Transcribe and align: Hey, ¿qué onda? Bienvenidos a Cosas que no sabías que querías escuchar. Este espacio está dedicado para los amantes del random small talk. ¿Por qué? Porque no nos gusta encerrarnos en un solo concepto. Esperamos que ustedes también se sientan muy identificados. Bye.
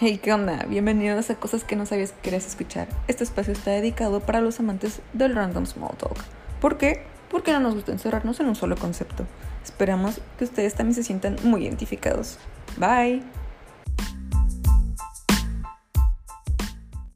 Hey, 0.00 0.20
¿qué 0.22 0.32
onda? 0.32 0.64
Bienvenidos 0.68 1.28
a 1.28 1.34
Cosas 1.34 1.64
que 1.64 1.74
no 1.74 1.84
sabías 1.84 2.12
que 2.12 2.20
querías 2.20 2.46
escuchar. 2.46 2.86
Este 3.08 3.24
espacio 3.24 3.52
está 3.52 3.72
dedicado 3.72 4.20
para 4.20 4.40
los 4.40 4.60
amantes 4.60 5.00
del 5.12 5.34
random 5.34 5.66
small 5.66 5.96
talk. 5.96 6.16
¿Por 6.60 6.78
qué? 6.78 7.02
Porque 7.28 7.50
no 7.50 7.58
nos 7.58 7.74
gusta 7.74 7.90
encerrarnos 7.90 8.38
en 8.38 8.46
un 8.46 8.54
solo 8.54 8.76
concepto. 8.76 9.26
Esperamos 9.64 10.20
que 10.38 10.44
ustedes 10.44 10.74
también 10.74 10.94
se 10.94 11.02
sientan 11.02 11.34
muy 11.42 11.64
identificados. 11.64 12.38
Bye. 12.76 13.24